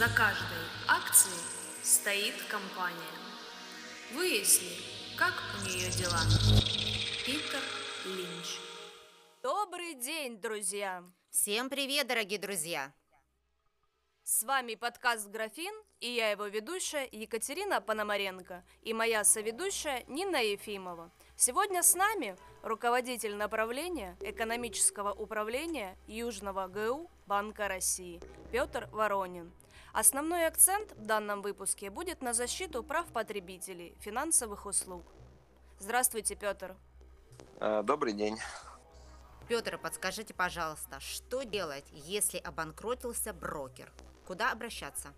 [0.00, 1.36] За каждой акцией
[1.82, 2.96] стоит компания.
[4.14, 4.78] Выясни,
[5.14, 6.20] как у нее дела.
[7.26, 7.60] Питер
[8.06, 8.60] Линч.
[9.42, 11.04] Добрый день, друзья!
[11.28, 12.94] Всем привет, дорогие друзья!
[14.24, 21.10] С вами подкаст «Графин» и я его ведущая Екатерина Пономаренко и моя соведущая Нина Ефимова.
[21.36, 29.52] Сегодня с нами руководитель направления экономического управления Южного ГУ Банка России Петр Воронин.
[29.92, 35.04] Основной акцент в данном выпуске будет на защиту прав потребителей финансовых услуг.
[35.78, 36.76] Здравствуйте, Петр.
[37.56, 38.38] Э, добрый день.
[39.48, 43.90] Петр, подскажите, пожалуйста, что делать, если обанкротился брокер?
[44.26, 45.12] Куда обращаться?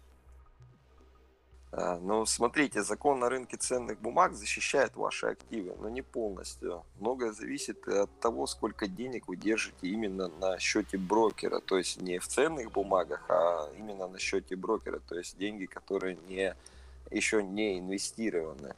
[1.73, 6.84] Э, ну, смотрите, закон на рынке ценных бумаг защищает ваши активы, но не полностью.
[7.01, 12.19] Многое зависит от того, сколько денег вы держите именно на счете брокера, то есть не
[12.19, 16.55] в ценных бумагах, а именно на счете брокера, то есть деньги, которые не,
[17.11, 18.75] еще не инвестированы.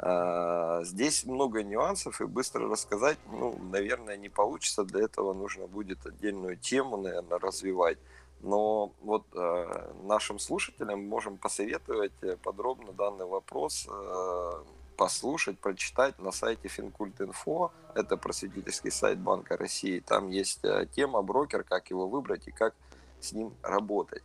[0.00, 4.84] Э, здесь много нюансов, и быстро рассказать, ну, наверное, не получится.
[4.84, 7.98] Для этого нужно будет отдельную тему, наверное, развивать.
[8.40, 14.64] Но вот э, нашим слушателям можем посоветовать э, подробно данный вопрос э,
[14.96, 17.72] послушать, прочитать на сайте Финкульт.инфо.
[17.94, 20.00] Это просветительский сайт Банка России.
[20.00, 22.74] Там есть э, тема брокер, как его выбрать и как
[23.20, 24.22] с ним работать.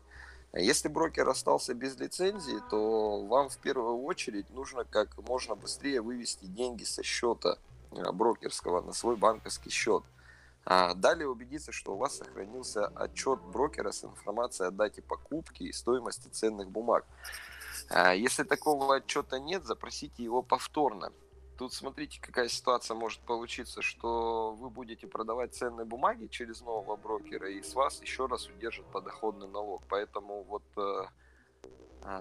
[0.53, 6.45] Если брокер остался без лицензии, то вам в первую очередь нужно как можно быстрее вывести
[6.45, 7.57] деньги со счета
[7.91, 10.03] э, брокерского на свой банковский счет.
[10.65, 15.73] А далее убедиться, что у вас сохранился отчет брокера с информацией о дате покупки и
[15.73, 17.05] стоимости ценных бумаг.
[17.89, 21.11] А если такого отчета нет, запросите его повторно.
[21.57, 27.49] Тут смотрите, какая ситуация может получиться, что вы будете продавать ценные бумаги через нового брокера,
[27.49, 29.83] и с вас еще раз удержат подоходный налог.
[29.87, 31.05] Поэтому вот э,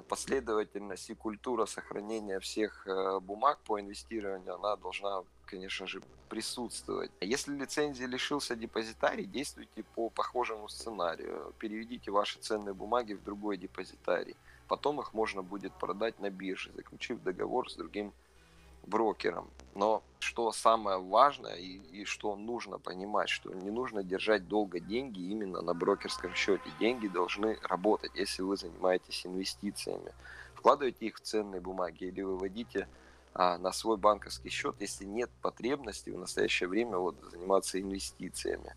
[0.08, 7.10] последовательность и культура сохранения всех э, бумаг по инвестированию, она должна, конечно же, присутствовать.
[7.20, 11.54] Если лицензии лишился депозитарий, действуйте по похожему сценарию.
[11.58, 14.36] Переведите ваши ценные бумаги в другой депозитарий.
[14.68, 18.12] Потом их можно будет продать на бирже, заключив договор с другим
[18.82, 19.50] брокером.
[19.74, 25.20] Но что самое важное и, и что нужно понимать, что не нужно держать долго деньги
[25.20, 26.70] именно на брокерском счете.
[26.78, 30.12] Деньги должны работать, если вы занимаетесь инвестициями.
[30.54, 32.88] Вкладывайте их в ценные бумаги или выводите
[33.32, 38.74] а, на свой банковский счет, если нет потребности в настоящее время вот, заниматься инвестициями.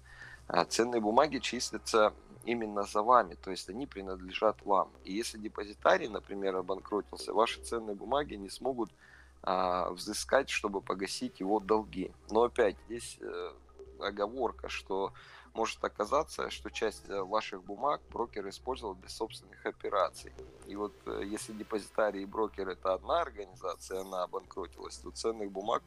[0.47, 2.13] А ценные бумаги числятся
[2.45, 4.89] именно за вами, то есть они принадлежат вам.
[5.03, 8.91] И если депозитарий, например, обанкротился, ваши ценные бумаги не смогут
[9.45, 12.11] а, взыскать, чтобы погасить его долги.
[12.29, 13.53] Но опять здесь э,
[13.99, 15.11] оговорка, что
[15.53, 20.31] может оказаться, что часть э, ваших бумаг брокер использовал для собственных операций.
[20.65, 25.83] И вот э, если депозитарий и брокер это одна организация, она обанкротилась, то ценных бумаг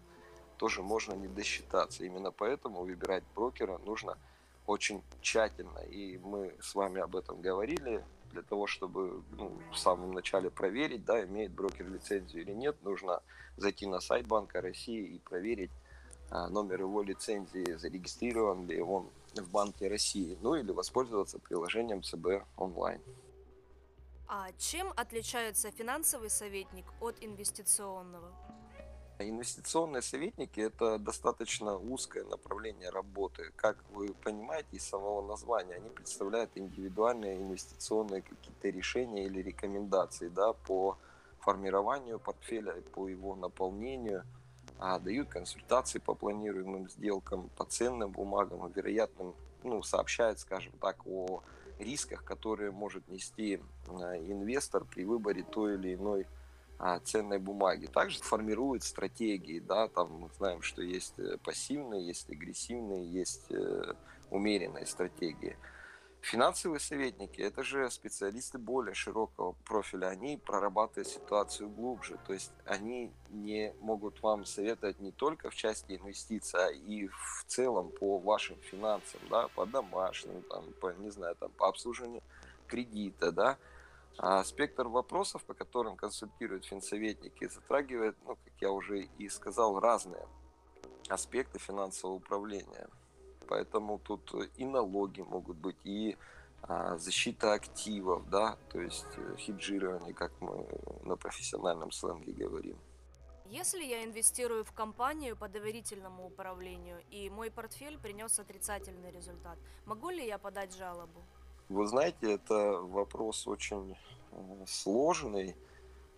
[0.58, 2.04] тоже можно не досчитаться.
[2.04, 4.18] Именно поэтому выбирать брокера нужно
[4.66, 5.78] очень тщательно.
[5.78, 8.04] И мы с вами об этом говорили
[8.36, 13.22] для того, чтобы ну, в самом начале проверить, да, имеет брокер лицензию или нет, нужно
[13.56, 15.70] зайти на сайт Банка России и проверить
[16.30, 22.44] а, номер его лицензии, зарегистрирован ли он в Банке России, ну или воспользоваться приложением ЦБ
[22.58, 23.00] онлайн.
[24.28, 28.32] А чем отличается финансовый советник от инвестиционного?
[29.18, 33.50] Инвестиционные советники– это достаточно узкое направление работы.
[33.56, 40.52] Как вы понимаете из самого названия, они представляют индивидуальные инвестиционные какие-то решения или рекомендации да,
[40.52, 40.98] по
[41.40, 44.24] формированию портфеля, по его наполнению,
[44.78, 49.34] а дают консультации по планируемым сделкам, по ценным бумагам, вероятным,
[49.64, 51.42] ну, сообщают, скажем так, о
[51.78, 56.26] рисках, которые может нести а, инвестор при выборе той или иной
[57.04, 57.86] ценной бумаги.
[57.86, 63.94] Также формирует стратегии, да, там мы знаем, что есть э, пассивные, есть агрессивные, есть э,
[64.30, 65.56] умеренные стратегии.
[66.20, 70.08] Финансовые советники– это же специалисты более широкого профиля.
[70.08, 72.18] Они прорабатывают ситуацию глубже.
[72.26, 77.44] То есть они не могут вам советовать не только в части инвестиций, а и в
[77.46, 82.22] целом по вашим финансам, да, по домашним, там, по, не знаю, там, по обслуживанию
[82.66, 83.56] кредита, да,
[84.18, 90.26] а спектр вопросов, по которым консультируют финсоветники, затрагивает, ну, как я уже и сказал, разные
[91.08, 92.88] аспекты финансового управления.
[93.48, 96.16] Поэтому тут и налоги могут быть, и
[96.62, 100.66] а, защита активов, да, то есть э, хеджирование, как мы
[101.04, 102.76] на профессиональном сленге говорим.
[103.44, 110.10] Если я инвестирую в компанию по доверительному управлению и мой портфель принес отрицательный результат, могу
[110.10, 111.22] ли я подать жалобу?
[111.68, 113.96] Вы знаете, это вопрос очень
[114.30, 115.56] э, сложный,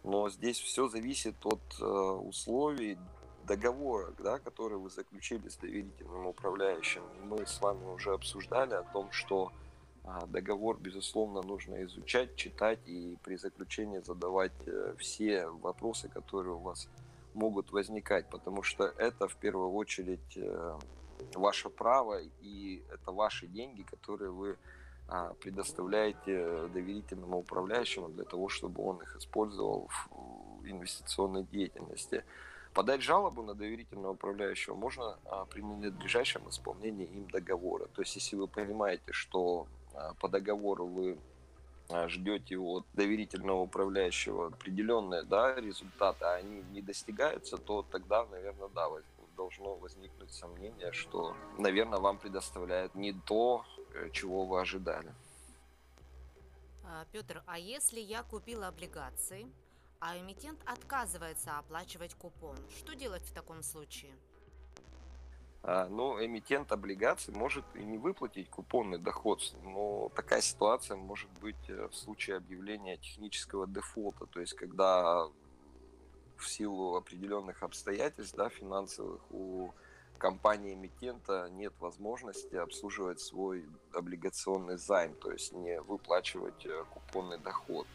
[0.04, 2.98] но здесь все зависит от э, условий
[3.46, 7.02] договора, да, который вы заключили с доверительным управляющим.
[7.24, 9.50] Мы с вами уже обсуждали о том, что
[10.04, 16.60] а, договор, безусловно, нужно изучать, читать и при заключении задавать э, все вопросы, которые у
[16.60, 16.90] вас
[17.32, 20.38] могут возникать, потому что это в первую очередь
[21.34, 24.58] ваше право и это ваши деньги, которые вы
[25.40, 32.24] предоставляете доверительному управляющему для того, чтобы он их использовал в инвестиционной деятельности.
[32.74, 37.86] Подать жалобу на доверительного управляющего можно а, при надлежащем исполнении им договора.
[37.86, 41.18] То есть, если вы понимаете, что а, по договору вы
[42.08, 48.88] ждете от доверительного управляющего определенные да, результаты, а они не достигаются, то тогда, наверное, да,
[49.36, 53.64] должно возникнуть сомнение, что, наверное, вам предоставляют не то,
[54.12, 55.12] чего вы ожидали.
[56.84, 59.46] А, Петр, а если я купила облигации,
[60.00, 64.14] а эмитент отказывается оплачивать купон, что делать в таком случае?
[65.62, 71.68] А, ну, эмитент облигаций может и не выплатить купонный доход, но такая ситуация может быть
[71.68, 75.28] э, в случае объявления технического дефолта, то есть когда
[76.36, 79.72] в силу определенных обстоятельств да, финансовых у
[80.18, 87.86] компании эмитента нет возможности обслуживать свой облигационный займ, то есть не выплачивать э, купонный доход.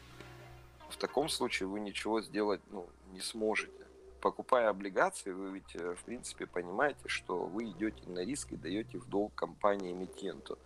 [0.88, 3.86] В таком случае вы ничего сделать ну, не сможете.
[4.20, 8.98] Покупая облигации, вы ведь э, в принципе понимаете, что вы идете на риск и даете
[8.98, 10.58] в долг компании эмитенту.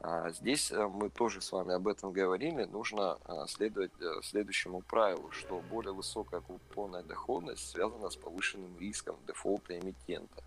[0.00, 2.64] А здесь э, мы тоже с вами об этом говорили.
[2.64, 10.42] Нужно следовать следующему правилу, что более высокая купонная доходность связана с повышенным риском дефолта эмитента.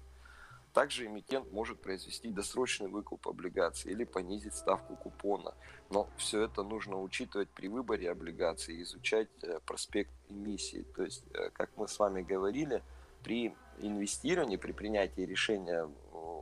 [0.75, 5.54] Также эмитент может произвести досрочный выкуп облигаций или понизить ставку купона.
[5.89, 9.30] Но все это нужно учитывать при выборе облигаций и изучать
[9.66, 10.86] проспект эмиссии.
[10.95, 11.24] То есть,
[11.54, 12.83] как мы с вами говорили,
[13.24, 15.89] при инвестировании, при принятии решения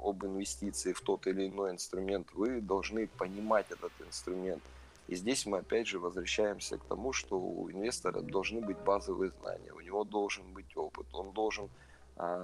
[0.03, 4.63] об инвестиции в тот или иной инструмент, вы должны понимать этот инструмент.
[5.07, 9.71] И здесь мы опять же возвращаемся к тому, что у инвестора должны быть базовые знания,
[9.74, 11.69] у него должен быть опыт, он должен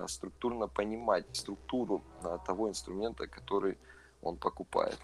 [0.08, 3.78] структурно понимать структуру а, того инструмента, который
[4.22, 4.98] он покупает.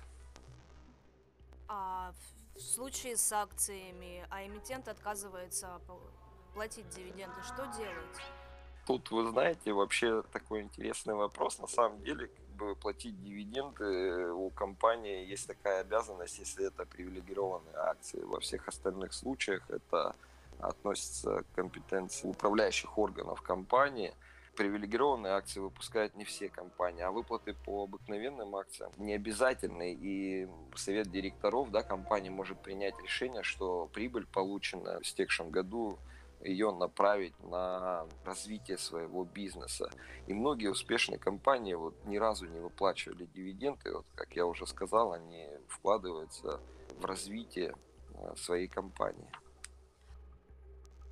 [1.68, 2.14] А
[2.56, 5.80] в случае с акциями, а эмитент отказывается
[6.54, 8.22] платить дивиденды, что делать?
[8.86, 11.60] Тут, вы знаете, вообще такой интересный вопрос.
[11.60, 17.76] На самом деле, бы платить дивиденды э, у компании есть такая обязанность, если это привилегированные
[17.76, 18.22] акции.
[18.22, 20.16] Во всех остальных случаях это
[20.60, 24.14] относится к компетенции управляющих органов компании.
[24.56, 29.94] Привилегированные акции выпускают не все компании, а выплаты по обыкновенным акциям не обязательны.
[29.94, 35.98] И совет директоров да, компании может принять решение, что прибыль, полученная в истекшем году,
[36.42, 39.90] ее направить на развитие своего бизнеса.
[40.28, 43.94] И многие успешные компании вот ни разу не выплачивали дивиденды.
[43.94, 46.62] Вот, как я уже сказал, они вкладываются
[47.00, 47.76] в развитие
[48.14, 49.28] э, своей компании.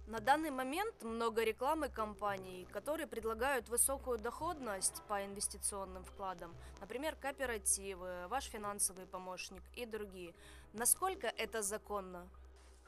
[0.05, 8.27] На данный момент много рекламы компаний, которые предлагают высокую доходность по инвестиционным вкладам, например, кооперативы,
[8.27, 10.33] ваш финансовый помощник и другие.
[10.73, 12.27] Насколько это законно?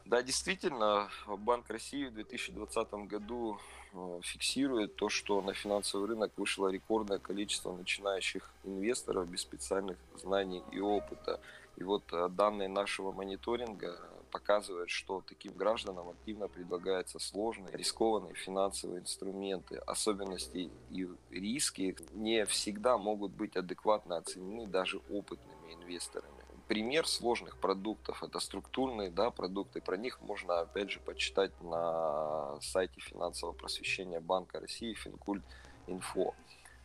[0.03, 3.59] Да, действительно, Банк России в 2020 году
[3.93, 10.63] э, фиксирует то, что на финансовый рынок вышло рекордное количество начинающих инвесторов без специальных знаний
[10.71, 11.39] и опыта.
[11.77, 13.97] И вот э, данные нашего мониторинга
[14.35, 19.77] показывают, что таким гражданам активно предлагаются сложные, рискованные финансовые инструменты.
[19.77, 26.35] Особенности и риски не всегда могут быть адекватно оценены даже опытными инвесторами
[26.67, 28.23] пример сложных продуктов.
[28.23, 29.81] Это структурные да, продукты.
[29.81, 36.33] Про них можно, опять же, почитать на сайте финансового просвещения Банка России Финкульт.инфо.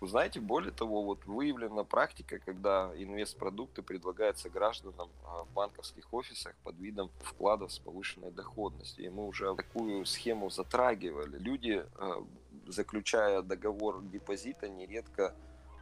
[0.03, 6.79] Знаете, более того, вот выявлена практика, когда инвестпродукты предлагаются гражданам а, в банковских офисах под
[6.79, 9.05] видом вкладов с повышенной доходностью.
[9.05, 11.37] И мы уже такую схему затрагивали.
[11.37, 12.25] Люди, а,
[12.67, 15.35] заключая договор депозита, нередко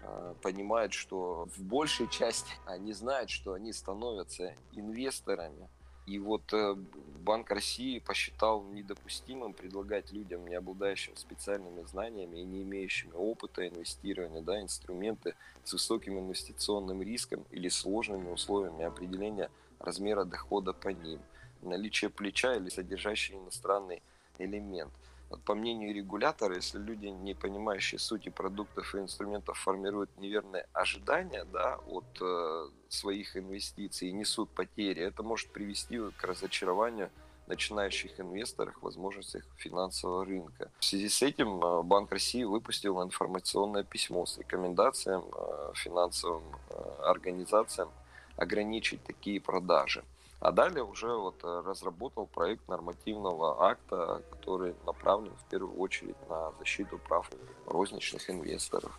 [0.02, 5.68] а, понимают, что в большей части они знают, что они становятся инвесторами.
[6.08, 6.74] И вот э,
[7.22, 14.40] Банк России посчитал недопустимым предлагать людям, не обладающим специальными знаниями и не имеющими опыта инвестирования,
[14.40, 15.34] да, инструменты
[15.64, 19.50] с высоким инвестиционным риском или сложными условиями определения
[19.80, 21.20] размера дохода по ним,
[21.60, 24.02] наличие плеча или содержащий иностранный
[24.38, 24.92] элемент–
[25.30, 31.44] Вот по мнению регулятора, если люди, не понимающие сути продуктов и инструментов, формируют неверные ожидания
[31.44, 37.10] да, от э, своих инвестиций и несут потери, это может привести к разочарованию
[37.48, 40.70] начинающих инвесторах возможностях финансового рынка.
[40.78, 47.02] В связи с этим э, Банк России выпустил информационное письмо с рекомендацией э, финансовым э,
[47.04, 47.90] организациям
[48.36, 50.04] ограничить такие продажи.
[50.40, 56.98] А далее уже вот разработал проект нормативного акта, который направлен в первую очередь на защиту
[56.98, 57.28] прав
[57.66, 58.96] розничных инвесторов.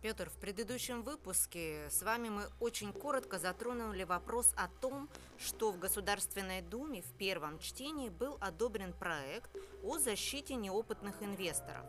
[0.00, 5.08] Петр, в предыдущем выпуске с вами мы очень коротко затронули вопрос о том,
[5.38, 9.48] что в Государственной Думе в первом чтении был одобрен проект
[9.84, 11.84] о защите неопытных инвесторов.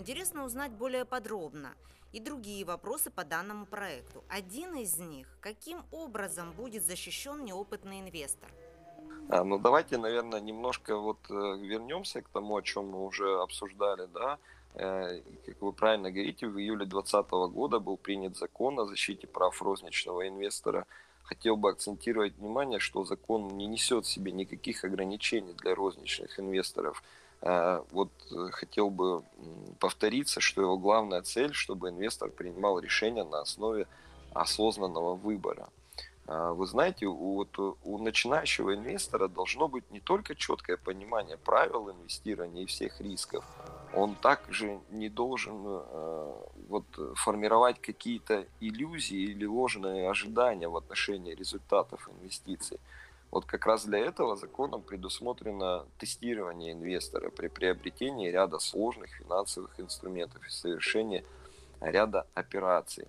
[0.00, 1.74] Интересно узнать более подробно
[2.12, 4.24] и другие вопросы по данному проекту.
[4.30, 8.48] Один из них– каким образом будет защищен неопытный инвестор?
[9.28, 14.06] А, ну давайте, наверное, немножко вот э, вернемся к тому, о чем мы уже обсуждали,
[14.06, 14.38] да,
[14.74, 19.60] Э, как вы правильно говорите, в июле 2020 года был принят закон о защите прав
[19.62, 20.86] розничного инвестора.
[21.22, 27.02] Хотел бы акцентировать внимание, что закон не несет в себе никаких ограничений для розничных инвесторов.
[27.42, 29.22] Э, вот э, хотел бы
[29.78, 33.86] повториться, что его главная цель, чтобы инвестор принимал решения на основе
[34.32, 35.68] осознанного выбора.
[36.26, 37.44] Вы знаете, у,
[37.82, 43.44] у начинающего инвестора должно быть не только четкое понимание правил инвестирования и всех рисков,
[43.92, 46.32] он также не должен э,
[46.68, 46.84] вот,
[47.16, 52.78] формировать какие-то иллюзии или ложные ожидания в отношении результатов инвестиций.
[53.30, 60.44] Вот как раз для этого законом предусмотрено тестирование инвестора при приобретении ряда сложных финансовых инструментов
[60.46, 61.24] и совершении
[61.80, 63.06] ряда операций.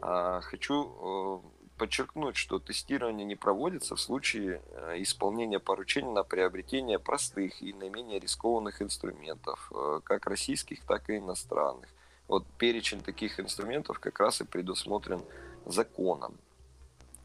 [0.00, 6.98] А, хочу э, подчеркнуть, что тестирование не проводится в случае э, исполнения поручений на приобретение
[6.98, 11.88] простых и наименее рискованных инструментов, э, как российских, так и иностранных.
[12.28, 15.22] Вот перечень таких инструментов как раз и предусмотрен
[15.64, 16.38] законом.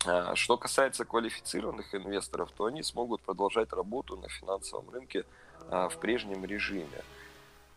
[0.06, 5.26] А, что касается квалифицированных инвесторов, то они смогут продолжать работу на финансовом рынке
[5.70, 7.04] а, в прежнем режиме.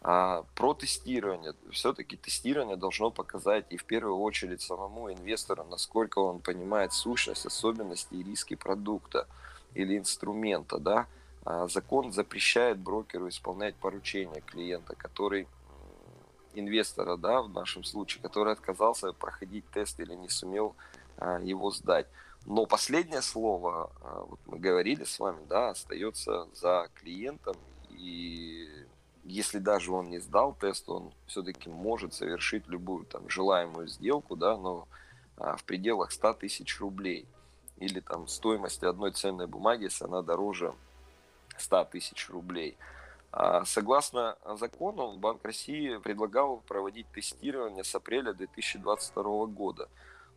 [0.01, 1.55] А про тестирование.
[1.71, 8.15] Все-таки тестирование должно показать и в первую очередь самому инвестору, насколько он понимает сущность, особенности
[8.15, 9.27] и риски продукта
[9.75, 10.79] или инструмента.
[10.79, 11.07] Да?
[11.69, 15.49] Закон запрещает брокеру исполнять поручения клиента, который
[16.55, 20.75] инвестора, да, в нашем случае, который отказался проходить тест или не сумел
[21.43, 22.07] его сдать.
[22.47, 27.57] Но последнее слово, а, вот мы говорили с вами, да, остается за клиентом
[27.91, 28.69] и
[29.25, 34.57] если даже он не сдал тест, он все-таки может совершить любую там желаемую сделку, да,
[34.57, 34.87] но
[35.39, 37.27] а, в пределах 100 тысяч рублей.
[37.79, 40.75] Или там стоимости одной ценной бумаги, если она дороже
[41.57, 42.77] 100 тысяч рублей.
[43.33, 49.89] А, согласно закону, Банк России предлагал проводить тестирование с апреля 2022 года.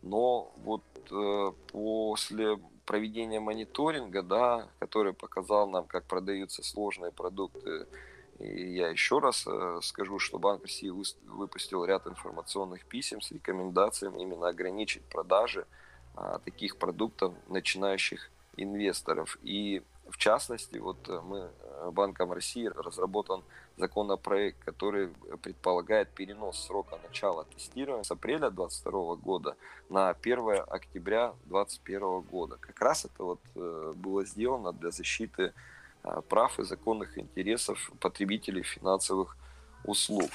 [0.01, 7.87] Но вот э, после проведения мониторинга, да, который показал нам, как продаются сложные продукты
[8.39, 10.91] и я еще раз э, скажу, что Банк России
[11.25, 15.65] выпустил ряд информационных писем с рекомендациями именно ограничить продажи
[16.15, 19.39] а, таких продуктов начинающих инвесторов.
[19.41, 23.43] И в частности, вот э, мы э, Банком России разработан
[23.77, 25.09] законопроект, который
[25.41, 29.55] предполагает перенос срока начала тестирования с апреля 2022 года
[29.89, 32.57] на 1 октября 2021 года.
[32.59, 35.53] Как раз это вот было сделано для защиты
[36.07, 39.35] Э, прав и законных интересов потребителей финансовых
[39.83, 40.29] услуг.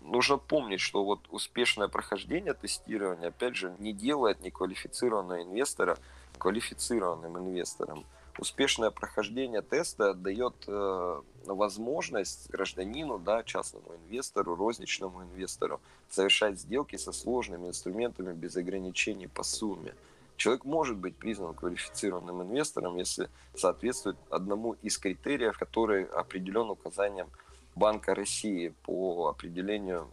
[0.00, 5.96] Нужно помнить, что вот успешное прохождение тестирования, опять же, не делает неквалифицированного инвестора
[6.38, 8.04] квалифицированным инвестором.
[8.38, 17.12] Успешное прохождение теста дает э, возможность гражданину, да, частному инвестору, розничному инвестору совершать сделки со
[17.12, 19.94] сложными инструментами без ограничений по сумме.
[20.36, 27.28] Человек может быть признан квалифицированным инвестором, если соответствует одному из критериев, который определен указанием
[27.74, 30.08] Банка России по определению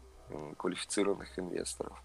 [0.58, 1.98] квалифицированных инвесторов.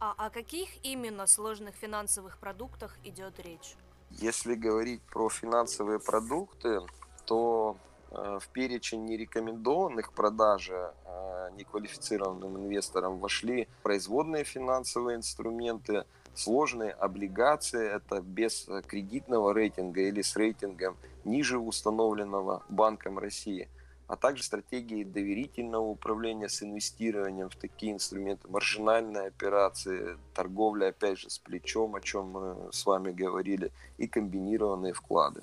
[0.00, 3.76] А о каких именно сложных финансовых продуктах идет речь?
[4.10, 6.80] Если говорить про финансовые продукты,
[7.24, 7.76] то
[8.10, 16.04] э, в перечень нерекомендованных продажи э, неквалифицированным инвесторам вошли производные финансовые инструменты,
[16.36, 23.70] Сложные облигации– это без кредитного рейтинга или с рейтингом ниже установленного Банком России,
[24.06, 31.30] а также стратегии доверительного управления с инвестированием в такие инструменты, маржинальные операции, торговля, опять же,
[31.30, 35.42] с плечом, о чем мы с вами говорили, и комбинированные вклады.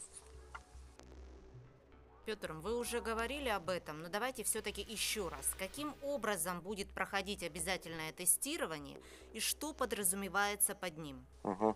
[2.25, 5.53] Петр, вы уже говорили об этом, но давайте все-таки еще раз.
[5.59, 8.97] Каким образом будет проходить обязательное тестирование
[9.33, 11.25] и что подразумевается под ним?
[11.43, 11.75] Угу.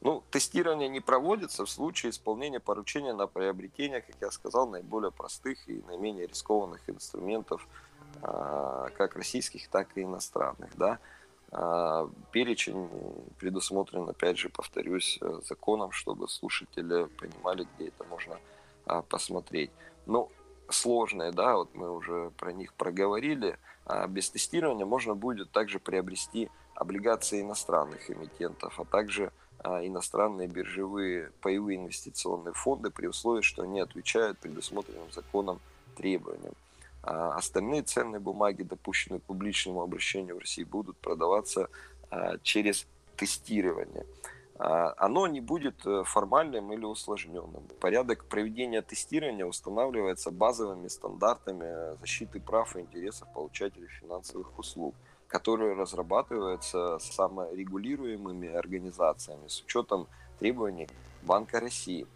[0.00, 5.68] Ну, тестирование не проводится в случае исполнения поручения на приобретение, как я сказал, наиболее простых
[5.68, 7.66] и наименее рискованных инструментов,
[8.22, 10.76] а, как российских, так и иностранных.
[10.76, 11.00] Да?
[11.50, 12.88] А, перечень
[13.38, 18.38] предусмотрен, опять же, повторюсь, э, законом, чтобы слушатели понимали, где это можно
[18.86, 19.72] а, посмотреть.
[20.06, 20.30] Ну,
[20.68, 23.58] сложные, да, вот мы уже про них проговорили.
[24.08, 29.32] Без тестирования можно будет также приобрести облигации иностранных эмитентов, а также
[29.64, 35.60] иностранные биржевые паевые инвестиционные фонды при условии, что они отвечают предусмотренным законом
[35.96, 36.54] требованиям.
[37.02, 41.68] А остальные ценные бумаги, допущенные к публичному обращению в России, будут продаваться
[42.10, 42.86] а, через
[43.16, 44.04] тестирование.
[44.58, 47.62] А, оно не будет э, формальным или усложненным.
[47.80, 54.96] Порядок проведения тестирования устанавливается базовыми стандартами защиты прав и интересов получателей финансовых услуг,
[55.28, 60.08] которые разрабатываются саморегулируемыми организациями с учетом
[60.38, 60.88] требований
[61.22, 62.06] Банка России.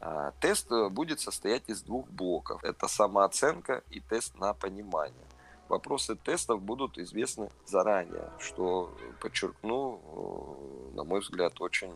[0.00, 2.64] А, тест э, будет состоять из двух блоков.
[2.64, 5.26] Это самооценка и тест на понимание
[5.72, 11.94] вопросы тестов будут известны заранее, что, подчеркну, э, на мой взгляд, очень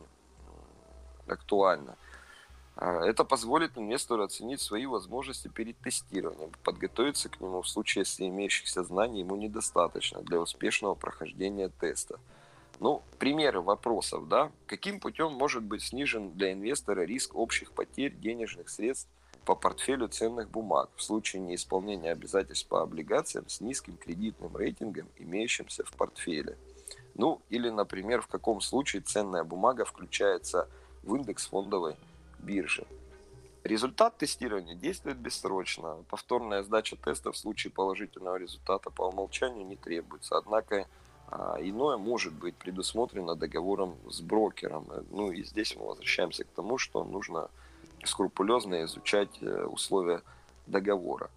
[1.26, 1.96] актуально.
[2.76, 8.28] А, это позволит инвестору оценить свои возможности перед тестированием, подготовиться к нему в случае, если
[8.28, 12.20] имеющихся знаний ему недостаточно для успешного прохождения теста.
[12.78, 14.52] Ну, примеры вопросов, да.
[14.66, 19.08] Каким путем может быть снижен для инвестора риск общих потерь денежных средств
[19.46, 25.84] по портфелю ценных бумаг в случае неисполнения обязательств по облигациям с низким кредитным рейтингом, имеющимся
[25.84, 26.58] в портфеле.
[27.14, 30.68] Ну, или, например, в каком случае ценная бумага включается
[31.02, 31.96] в индекс фондовой
[32.38, 32.86] биржи.
[33.64, 36.04] Результат тестирования действует бессрочно.
[36.08, 40.36] Повторная сдача теста в случае положительного результата по умолчанию не требуется.
[40.36, 40.86] Однако
[41.28, 44.86] а, иное может быть предусмотрено договором с брокером.
[45.10, 47.50] Ну и здесь мы возвращаемся к тому, что нужно
[48.04, 50.22] скрупулезно изучать э, условия
[50.66, 51.28] договора.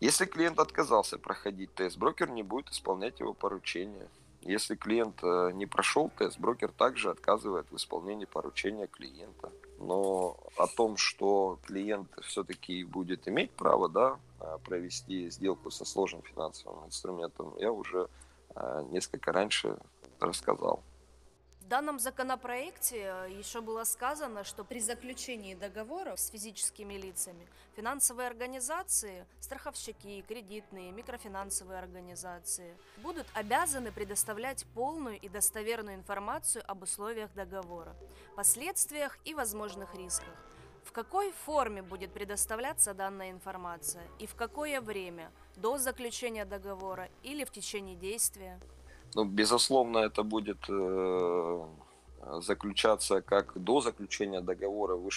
[0.00, 4.08] Если клиент отказался проходить тест, брокер не будет исполнять его поручение.
[4.42, 9.52] Если клиент э, не прошел тест, брокер также отказывает в исполнении поручения клиента.
[9.78, 16.22] Но о том, что клиент все-таки будет иметь право да, э, провести сделку со сложным
[16.22, 18.08] финансовым инструментом, я уже
[18.90, 19.78] несколько раньше
[20.20, 20.82] рассказал
[21.72, 29.24] данном законопроекте э, еще было сказано, что при заключении договоров с физическими лицами финансовые организации,
[29.40, 37.96] страховщики, кредитные, микрофинансовые организации будут обязаны предоставлять полную и достоверную информацию об условиях договора,
[38.36, 40.36] последствиях и возможных рисках.
[40.84, 47.44] В какой форме будет предоставляться данная информация и в какое время, до заключения договора или
[47.44, 48.60] в течение действия?
[49.14, 51.66] Ну, безусловно, это будет э,
[52.40, 54.96] заключаться как до заключения договора.
[54.96, 55.10] Вы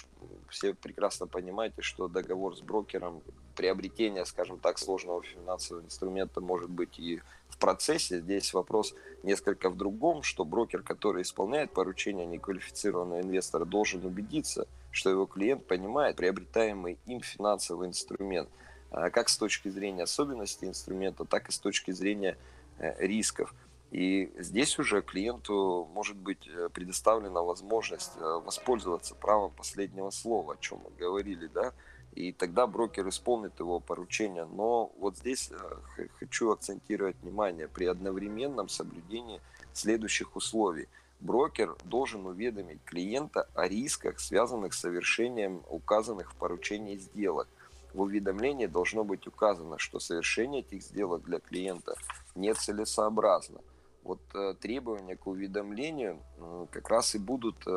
[0.50, 3.22] все прекрасно понимаете, что договор с брокером,
[3.56, 8.20] приобретение, скажем так, сложного финансового инструмента может быть и в процессе.
[8.20, 15.10] Здесь вопрос несколько в другом, что брокер, который исполняет поручение неквалифицированного инвестора, должен убедиться, что
[15.10, 18.50] его клиент понимает приобретаемый им финансовый инструмент,
[18.92, 22.38] а как с точки зрения особенностей инструмента, так и с точки зрения
[22.78, 23.54] э, рисков.
[23.96, 30.58] И здесь уже клиенту может быть э, предоставлена возможность э, воспользоваться правом последнего слова, о
[30.58, 31.72] чем мы говорили, да,
[32.14, 34.44] и тогда брокер исполнит его поручение.
[34.44, 39.40] Но вот здесь э, хочу акцентировать внимание при одновременном соблюдении
[39.72, 40.90] следующих условий.
[41.22, 47.48] Брокер должен уведомить клиента о рисках, связанных с совершением указанных в поручении сделок.
[47.94, 51.96] В уведомлении должно быть указано, что совершение этих сделок для клиента
[52.36, 53.62] нецелесообразно–
[54.06, 57.72] вот э, требования к уведомлению э, как раз и будут э,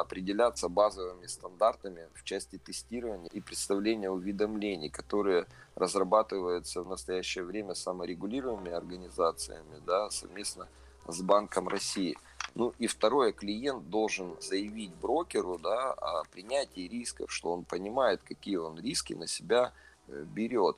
[0.00, 8.72] определяться базовыми стандартами в части тестирования и представления уведомлений, которые разрабатываются в настоящее время саморегулируемыми
[8.72, 10.68] организациями да, совместно
[11.06, 12.18] с Банком России.
[12.56, 18.56] Ну и второе, клиент должен заявить брокеру да, о принятии рисков, что он понимает, какие
[18.56, 19.72] он риски на себя
[20.08, 20.76] берет.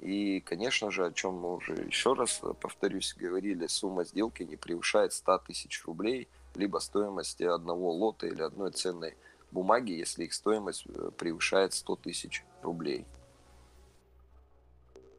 [0.00, 4.56] И, конечно же, о чем мы уже еще раз, э, повторюсь, говорили, сумма сделки не
[4.56, 9.16] превышает 100 тысяч рублей, либо стоимости одного лота или одной ценной
[9.50, 13.06] бумаги, если их стоимость э, превышает 100 тысяч рублей.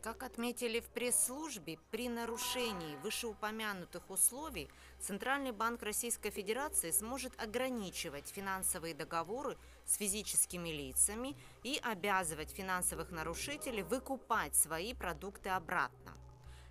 [0.02, 8.94] Как отметили в пресс-службе, при нарушении вышеупомянутых условий Центральный банк Российской Федерации сможет ограничивать финансовые
[8.94, 16.14] договоры с физическими лицами и обязывать финансовых нарушителей выкупать свои продукты обратно.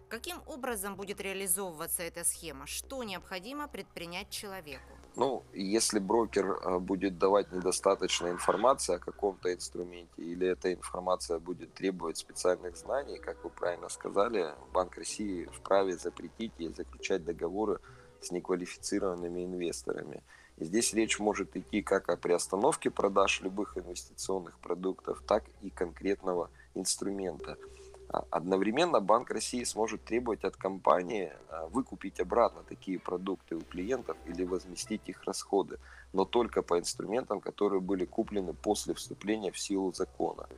[0.08, 2.66] Каким образом будет реализовываться эта схема?
[2.66, 4.95] Что необходимо предпринять человеку?
[5.16, 11.72] Ну, если брокер э, будет давать недостаточно информации о каком-то инструменте, или эта информация будет
[11.72, 17.80] требовать специальных знаний, как вы правильно сказали, Банк России вправе запретить и заключать договоры
[18.20, 20.22] с неквалифицированными инвесторами.
[20.58, 26.50] И здесь речь может идти как о приостановке продаж любых инвестиционных продуктов, так и конкретного
[26.74, 33.60] инструмента– а, одновременно Банк России сможет требовать от компании а, выкупить обратно такие продукты у
[33.60, 35.78] клиентов или возместить их расходы,
[36.12, 40.48] но только по инструментам, которые были куплены после вступления в силу закона.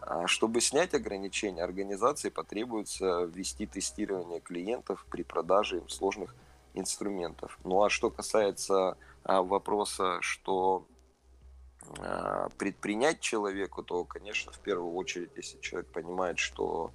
[0.00, 6.34] А чтобы снять ограничения, организации потребуется ввести тестирование клиентов при продаже им сложных
[6.74, 7.58] инструментов.
[7.64, 10.99] Ну а что касается вопроса, что а,
[12.58, 16.92] предпринять человеку, то, конечно, в первую очередь, если человек понимает, что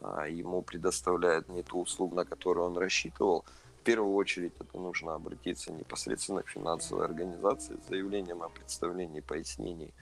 [0.00, 3.44] а, ему предоставляют не ту услугу, на которую он рассчитывал,
[3.80, 9.94] в первую очередь это нужно обратиться непосредственно к финансовой организации с заявлением о представлении пояснений.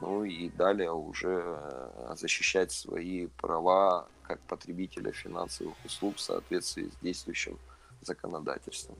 [0.00, 7.02] Ну и далее уже а, защищать свои права как потребителя финансовых услуг в соответствии с
[7.02, 7.58] действующим
[8.02, 8.96] законодательством.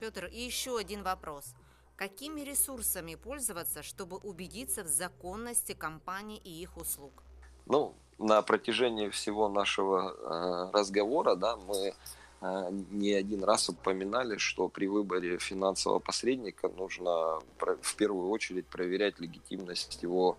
[0.00, 1.54] Петр, и еще один вопрос.
[1.96, 7.22] Какими ресурсами пользоваться, чтобы убедиться в законности компаний и их услуг?
[7.66, 11.94] Ну, на протяжении всего нашего э, разговора, да, мы
[12.40, 19.20] э, не один раз упоминали, что при выборе финансового посредника нужно в первую очередь проверять
[19.20, 20.38] легитимность его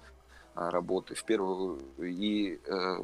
[0.55, 1.15] э, работы.
[1.15, 2.97] В первую и э,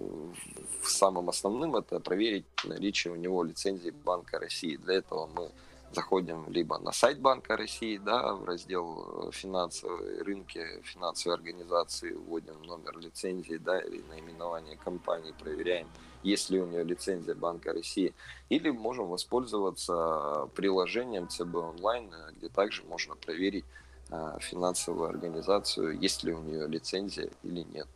[0.84, 4.76] самым основным это проверить наличие у него лицензии Банка России.
[4.76, 5.52] Для этого мы
[5.92, 12.62] заходим либо на сайт Банка России, да, в раздел э, финансовые рынки, финансовые организации, вводим
[12.64, 15.88] номер лицензии, да, или наименование компании, проверяем,
[16.24, 18.14] есть ли у нее лицензия Банка России,
[18.50, 23.66] или можем воспользоваться приложением ЦБ онлайн, где также можно проверить
[24.10, 27.88] э, финансовую организацию, есть ли у нее лицензия или нет.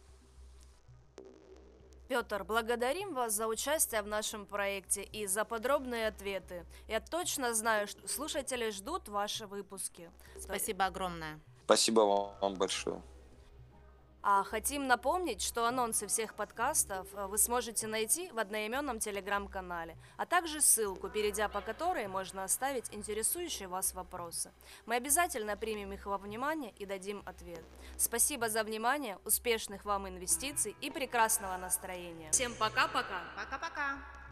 [2.14, 6.64] Петр, благодарим вас за участие в нашем проекте и за подробные ответы.
[6.88, 10.12] Я точно знаю, что слушатели ждут ваши выпуски.
[10.40, 11.40] Спасибо огромное.
[11.66, 12.02] Спасибо
[12.40, 13.02] вам большое.
[14.26, 20.26] А хотим напомнить, что анонсы всех подкастов э, вы сможете найти в одноименном телеграм-канале, а
[20.26, 24.54] также ссылку, перейдя по которой можно оставить интересующие вас вопросы.
[24.86, 27.66] Мы обязательно примем их во внимание и дадим ответ.
[27.98, 32.32] Спасибо за внимание, успешных вам инвестиций и прекрасного настроения.
[32.32, 33.24] Всем пока-пока.
[33.36, 34.23] Пока-пока.